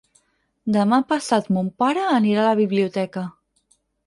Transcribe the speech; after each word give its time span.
Demà 0.77 0.97
passat 1.11 1.51
mon 1.57 1.69
pare 1.83 2.07
anirà 2.15 2.47
a 2.47 2.49
la 2.49 2.57
biblioteca. 2.63 3.27